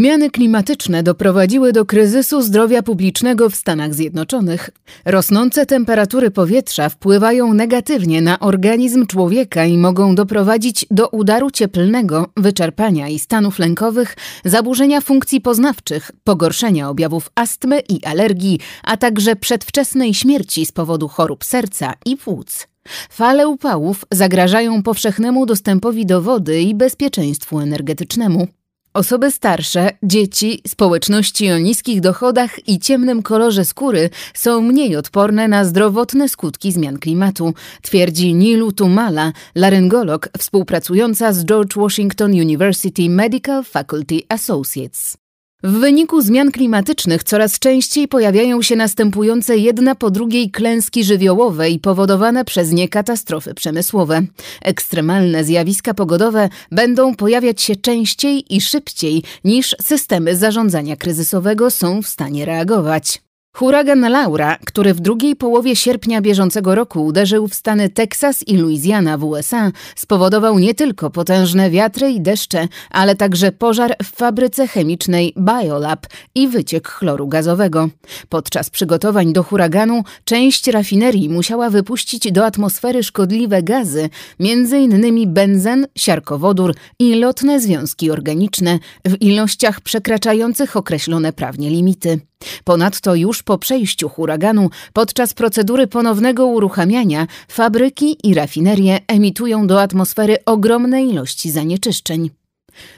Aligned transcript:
Zmiany 0.00 0.30
klimatyczne 0.30 1.02
doprowadziły 1.02 1.72
do 1.72 1.84
kryzysu 1.84 2.42
zdrowia 2.42 2.82
publicznego 2.82 3.50
w 3.50 3.56
Stanach 3.56 3.94
Zjednoczonych. 3.94 4.70
Rosnące 5.04 5.66
temperatury 5.66 6.30
powietrza 6.30 6.88
wpływają 6.88 7.54
negatywnie 7.54 8.22
na 8.22 8.38
organizm 8.38 9.06
człowieka 9.06 9.64
i 9.64 9.78
mogą 9.78 10.14
doprowadzić 10.14 10.86
do 10.90 11.08
udaru 11.08 11.50
cieplnego, 11.50 12.26
wyczerpania 12.36 13.08
i 13.08 13.18
stanów 13.18 13.58
lękowych, 13.58 14.16
zaburzenia 14.44 15.00
funkcji 15.00 15.40
poznawczych, 15.40 16.10
pogorszenia 16.24 16.88
objawów 16.88 17.30
astmy 17.34 17.80
i 17.88 18.04
alergii, 18.04 18.60
a 18.84 18.96
także 18.96 19.36
przedwczesnej 19.36 20.14
śmierci 20.14 20.66
z 20.66 20.72
powodu 20.72 21.08
chorób 21.08 21.44
serca 21.44 21.94
i 22.06 22.16
płuc. 22.16 22.68
Fale 23.10 23.48
upałów 23.48 24.04
zagrażają 24.10 24.82
powszechnemu 24.82 25.46
dostępowi 25.46 26.06
do 26.06 26.22
wody 26.22 26.62
i 26.62 26.74
bezpieczeństwu 26.74 27.60
energetycznemu. 27.60 28.48
Osoby 28.94 29.30
starsze, 29.30 29.90
dzieci, 30.02 30.62
społeczności 30.66 31.50
o 31.50 31.58
niskich 31.58 32.00
dochodach 32.00 32.68
i 32.68 32.78
ciemnym 32.78 33.22
kolorze 33.22 33.64
skóry 33.64 34.10
są 34.34 34.60
mniej 34.60 34.96
odporne 34.96 35.48
na 35.48 35.64
zdrowotne 35.64 36.28
skutki 36.28 36.72
zmian 36.72 36.98
klimatu, 36.98 37.54
twierdzi 37.82 38.34
Nilu 38.34 38.72
Tumala, 38.72 39.32
laryngolog 39.54 40.28
współpracująca 40.38 41.32
z 41.32 41.44
George 41.44 41.76
Washington 41.76 42.32
University 42.32 43.10
Medical 43.10 43.64
Faculty 43.64 44.20
Associates. 44.28 45.19
W 45.62 45.72
wyniku 45.72 46.22
zmian 46.22 46.52
klimatycznych 46.52 47.24
coraz 47.24 47.58
częściej 47.58 48.08
pojawiają 48.08 48.62
się 48.62 48.76
następujące 48.76 49.56
jedna 49.56 49.94
po 49.94 50.10
drugiej 50.10 50.50
klęski 50.50 51.04
żywiołowe 51.04 51.70
i 51.70 51.78
powodowane 51.78 52.44
przez 52.44 52.72
nie 52.72 52.88
katastrofy 52.88 53.54
przemysłowe. 53.54 54.22
Ekstremalne 54.62 55.44
zjawiska 55.44 55.94
pogodowe 55.94 56.48
będą 56.70 57.14
pojawiać 57.14 57.62
się 57.62 57.76
częściej 57.76 58.56
i 58.56 58.60
szybciej 58.60 59.22
niż 59.44 59.76
systemy 59.82 60.36
zarządzania 60.36 60.96
kryzysowego 60.96 61.70
są 61.70 62.02
w 62.02 62.08
stanie 62.08 62.44
reagować. 62.44 63.29
Huragan 63.60 64.00
Laura, 64.00 64.56
który 64.66 64.94
w 64.94 65.00
drugiej 65.00 65.36
połowie 65.36 65.76
sierpnia 65.76 66.20
bieżącego 66.20 66.74
roku 66.74 67.04
uderzył 67.04 67.48
w 67.48 67.54
stany 67.54 67.88
Teksas 67.88 68.48
i 68.48 68.56
Louisiana 68.56 69.18
w 69.18 69.24
USA, 69.24 69.72
spowodował 69.96 70.58
nie 70.58 70.74
tylko 70.74 71.10
potężne 71.10 71.70
wiatry 71.70 72.10
i 72.10 72.20
deszcze, 72.20 72.68
ale 72.90 73.16
także 73.16 73.52
pożar 73.52 73.96
w 74.02 74.06
fabryce 74.16 74.68
chemicznej 74.68 75.34
Biolab 75.38 76.06
i 76.34 76.48
wyciek 76.48 76.88
chloru 76.88 77.28
gazowego. 77.28 77.88
Podczas 78.28 78.70
przygotowań 78.70 79.32
do 79.32 79.42
huraganu 79.42 80.02
część 80.24 80.66
rafinerii 80.66 81.28
musiała 81.28 81.70
wypuścić 81.70 82.32
do 82.32 82.46
atmosfery 82.46 83.02
szkodliwe 83.02 83.62
gazy, 83.62 84.08
m.in. 84.40 85.34
benzen, 85.34 85.86
siarkowodór 85.96 86.74
i 86.98 87.14
lotne 87.14 87.60
związki 87.60 88.10
organiczne 88.10 88.78
w 89.04 89.22
ilościach 89.22 89.80
przekraczających 89.80 90.76
określone 90.76 91.32
prawnie 91.32 91.70
limity. 91.70 92.29
Ponadto 92.64 93.14
już 93.14 93.42
po 93.42 93.58
przejściu 93.58 94.08
huraganu, 94.08 94.70
podczas 94.92 95.34
procedury 95.34 95.86
ponownego 95.86 96.46
uruchamiania, 96.46 97.26
fabryki 97.48 98.16
i 98.24 98.34
rafinerie 98.34 98.98
emitują 99.06 99.66
do 99.66 99.82
atmosfery 99.82 100.36
ogromne 100.46 101.02
ilości 101.02 101.50
zanieczyszczeń. 101.50 102.30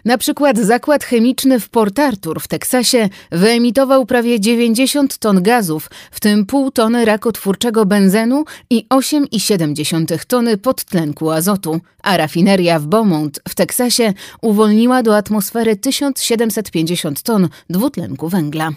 Na 0.05 0.19
przykład 0.19 0.59
zakład 0.59 1.05
chemiczny 1.05 1.61
w 1.61 1.69
Port 1.69 1.99
Arthur 1.99 2.41
w 2.41 2.49
Teksasie 2.49 3.09
wyemitował 3.33 4.07
prawie 4.07 4.41
90 4.41 5.19
ton 5.19 5.43
gazów, 5.43 5.91
w 6.11 6.21
tym 6.21 6.47
pół 6.47 6.71
tony 6.71 7.05
rakotwórczego 7.05 7.87
benzenu 7.87 8.45
i 8.71 8.87
8,7 8.89 10.25
tony 10.27 10.57
podtlenku 10.57 11.31
azotu, 11.31 11.81
a 12.03 12.17
rafineria 12.17 12.79
w 12.79 12.87
Beaumont 12.87 13.41
w 13.49 13.55
Teksasie 13.55 14.13
uwolniła 14.43 15.03
do 15.03 15.17
atmosfery 15.17 15.77
1750 15.77 17.23
ton 17.23 17.49
dwutlenku 17.71 18.29
węgla. 18.29 18.71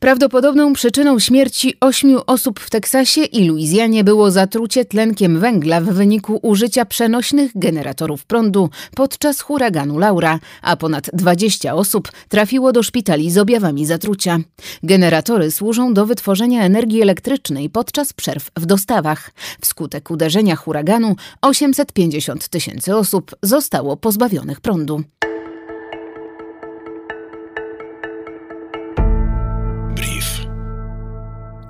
Prawdopodobną 0.00 0.72
przyczyną 0.72 1.18
śmierci 1.18 1.74
ośmiu 1.80 2.20
osób 2.26 2.60
w 2.60 2.70
Teksasie 2.70 3.20
i 3.20 3.48
Luizjanie 3.48 4.04
było 4.04 4.30
zatrucie 4.30 4.84
tlenkiem 4.84 5.40
węgla 5.40 5.80
w 5.80 5.84
wyniku 5.84 6.38
użycia 6.42 6.84
przenośnych 6.84 7.50
generatorów 7.54 8.24
prądu 8.24 8.70
podczas 8.96 9.40
huraganu 9.40 9.98
Laura, 9.98 10.38
a 10.62 10.76
ponad 10.76 11.10
20 11.12 11.74
osób 11.74 12.08
trafiło 12.28 12.72
do 12.72 12.82
szpitali 12.82 13.30
z 13.30 13.38
objawami 13.38 13.86
zatrucia. 13.86 14.38
Generatory 14.82 15.50
służą 15.50 15.94
do 15.94 16.06
wytworzenia 16.06 16.62
energii 16.62 17.02
elektrycznej 17.02 17.70
podczas 17.70 18.12
przerw 18.12 18.50
w 18.56 18.66
dostawach. 18.66 19.30
Wskutek 19.60 20.10
uderzenia 20.10 20.56
huraganu 20.56 21.16
850 21.42 22.48
tysięcy 22.48 22.96
osób 22.96 23.36
zostało 23.42 23.96
pozbawionych 23.96 24.60
prądu. 24.60 25.02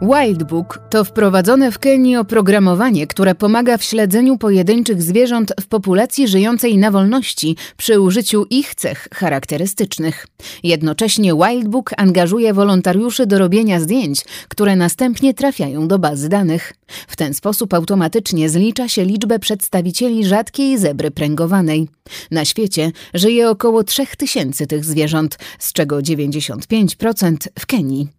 Wildbook 0.03 0.81
to 0.91 1.05
wprowadzone 1.05 1.73
w 1.73 1.79
Kenii 1.79 2.17
oprogramowanie, 2.17 3.07
które 3.07 3.35
pomaga 3.35 3.79
w 3.79 3.85
śledzeniu 3.85 4.39
pojedynczych 4.39 5.03
zwierząt 5.03 5.53
w 5.61 5.67
populacji 5.67 6.29
żyjącej 6.29 6.79
na 6.79 6.91
wolności 6.91 7.57
przy 7.77 8.01
użyciu 8.01 8.47
ich 8.51 8.75
cech 8.75 9.09
charakterystycznych. 9.15 10.27
Jednocześnie 10.63 11.35
Wildbook 11.35 11.91
angażuje 11.97 12.55
wolontariuszy 12.55 13.27
do 13.27 13.39
robienia 13.39 13.81
zdjęć, 13.81 14.25
które 14.49 14.77
następnie 14.77 15.35
trafiają 15.35 15.89
do 15.89 15.99
bazy 15.99 16.29
danych. 16.29 16.73
W 17.09 17.17
ten 17.17 17.35
sposób 17.35 17.75
automatycznie 17.75 18.49
zlicza 18.49 18.89
się 18.89 19.05
liczbę 19.05 19.39
przedstawicieli 19.39 20.27
rzadkiej 20.27 20.79
zebry 20.79 21.11
pręgowanej. 21.11 21.89
Na 22.31 22.45
świecie 22.45 22.93
żyje 23.15 23.51
około 23.51 23.85
3000 23.85 24.67
tych 24.67 24.85
zwierząt, 24.85 25.39
z 25.59 25.73
czego 25.73 25.99
95% 25.99 27.37
w 27.59 27.67
Kenii. 27.67 28.18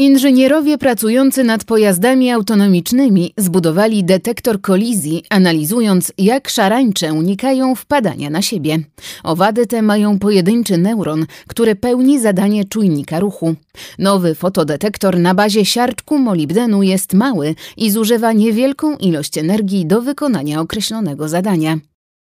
Inżynierowie 0.00 0.78
pracujący 0.78 1.44
nad 1.44 1.64
pojazdami 1.64 2.30
autonomicznymi 2.30 3.32
zbudowali 3.36 4.04
detektor 4.04 4.60
kolizji, 4.60 5.24
analizując 5.30 6.12
jak 6.18 6.48
szarańcze 6.48 7.12
unikają 7.12 7.74
wpadania 7.74 8.30
na 8.30 8.42
siebie. 8.42 8.78
Owady 9.24 9.66
te 9.66 9.82
mają 9.82 10.18
pojedynczy 10.18 10.78
neuron, 10.78 11.26
który 11.46 11.74
pełni 11.74 12.20
zadanie 12.20 12.64
czujnika 12.64 13.20
ruchu. 13.20 13.54
Nowy 13.98 14.34
fotodetektor 14.34 15.18
na 15.18 15.34
bazie 15.34 15.64
siarczku 15.64 16.18
molibdenu 16.18 16.82
jest 16.82 17.14
mały 17.14 17.54
i 17.76 17.90
zużywa 17.90 18.32
niewielką 18.32 18.96
ilość 18.96 19.38
energii 19.38 19.86
do 19.86 20.02
wykonania 20.02 20.60
określonego 20.60 21.28
zadania. 21.28 21.78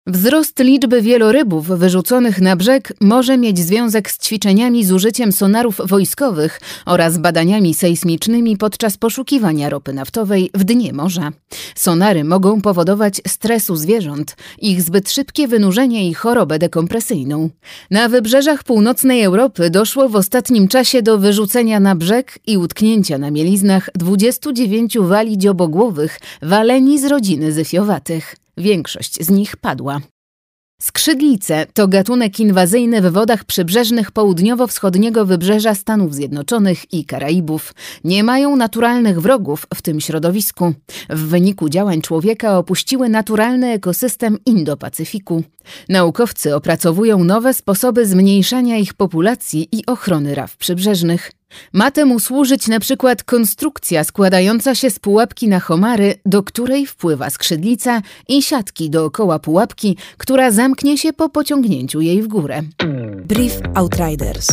Wzrost 0.07 0.59
liczby 0.59 1.01
wielorybów 1.01 1.67
wyrzuconych 1.67 2.41
na 2.41 2.55
brzeg 2.55 2.93
może 3.01 3.37
mieć 3.37 3.59
związek 3.59 4.11
z 4.11 4.17
ćwiczeniami 4.17 4.85
z 4.85 4.91
użyciem 4.91 5.31
sonarów 5.31 5.81
wojskowych 5.85 6.61
oraz 6.85 7.17
badaniami 7.17 7.73
sejsmicznymi 7.73 8.57
podczas 8.57 8.97
poszukiwania 8.97 9.69
ropy 9.69 9.93
naftowej 9.93 10.49
w 10.53 10.63
dnie 10.63 10.93
morza. 10.93 11.31
Sonary 11.75 12.23
mogą 12.23 12.61
powodować 12.61 13.21
stresu 13.27 13.75
zwierząt, 13.75 14.35
ich 14.59 14.81
zbyt 14.81 15.11
szybkie 15.11 15.47
wynurzenie 15.47 16.09
i 16.09 16.13
chorobę 16.13 16.59
dekompresyjną. 16.59 17.49
Na 17.91 18.09
wybrzeżach 18.09 18.63
północnej 18.63 19.23
Europy 19.23 19.69
doszło 19.69 20.09
w 20.09 20.15
ostatnim 20.15 20.67
czasie 20.67 21.01
do 21.01 21.17
wyrzucenia 21.17 21.79
na 21.79 21.95
brzeg 21.95 22.39
i 22.47 22.57
utknięcia 22.57 23.17
na 23.17 23.31
mieliznach 23.31 23.89
29 23.95 24.97
wali 24.97 25.37
dziobogłowych 25.37 26.19
waleni 26.41 26.99
z 26.99 27.05
rodziny 27.05 27.51
zyfiowatych. 27.51 28.42
Większość 28.57 29.15
z 29.25 29.29
nich 29.29 29.57
padła. 29.57 30.01
Skrzydlice 30.81 31.65
to 31.73 31.87
gatunek 31.87 32.39
inwazyjny 32.39 33.01
w 33.01 33.13
wodach 33.13 33.43
przybrzeżnych 33.43 34.11
południowo-wschodniego 34.11 35.25
wybrzeża 35.25 35.75
Stanów 35.75 36.15
Zjednoczonych 36.15 36.93
i 36.93 37.05
Karaibów. 37.05 37.73
Nie 38.03 38.23
mają 38.23 38.55
naturalnych 38.55 39.21
wrogów 39.21 39.65
w 39.75 39.81
tym 39.81 40.01
środowisku. 40.01 40.73
W 41.09 41.19
wyniku 41.19 41.69
działań 41.69 42.01
człowieka 42.01 42.57
opuściły 42.57 43.09
naturalny 43.09 43.67
ekosystem 43.67 44.37
Indo-Pacyfiku. 44.45 45.43
Naukowcy 45.89 46.55
opracowują 46.55 47.23
nowe 47.23 47.53
sposoby 47.53 48.07
zmniejszania 48.07 48.77
ich 48.77 48.93
populacji 48.93 49.67
i 49.71 49.85
ochrony 49.85 50.35
raw 50.35 50.57
przybrzeżnych. 50.57 51.31
Ma 51.73 51.91
temu 51.91 52.19
służyć 52.19 52.67
na 52.67 52.79
przykład 52.79 53.23
konstrukcja 53.23 54.03
składająca 54.03 54.75
się 54.75 54.89
z 54.89 54.99
pułapki 54.99 55.47
na 55.47 55.59
homary, 55.59 56.15
do 56.25 56.43
której 56.43 56.85
wpływa 56.85 57.29
skrzydlica 57.29 58.01
i 58.27 58.41
siatki 58.41 58.89
dookoła 58.89 59.39
pułapki, 59.39 59.97
która 60.17 60.51
zamknie 60.51 60.97
się 60.97 61.13
po 61.13 61.29
pociągnięciu 61.29 62.01
jej 62.01 62.21
w 62.21 62.27
górę. 62.27 62.61
Brief 63.25 63.59
Outriders. 63.75 64.47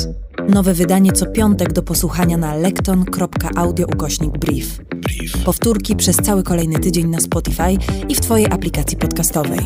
Nowe 0.49 0.75
wydanie 0.75 1.13
co 1.13 1.27
piątek 1.27 1.73
do 1.73 1.83
posłuchania 1.83 2.37
na 2.37 2.55
lekton.audio 2.55 3.87
ukośnik 3.87 4.39
brief. 4.39 4.79
brief. 4.79 5.45
Powtórki 5.45 5.97
przez 5.97 6.17
cały 6.17 6.43
kolejny 6.43 6.79
tydzień 6.79 7.07
na 7.09 7.21
Spotify 7.21 7.77
i 8.09 8.15
w 8.15 8.21
Twojej 8.21 8.47
aplikacji 8.47 8.97
podcastowej. 8.97 9.61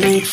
Brief. 0.00 0.29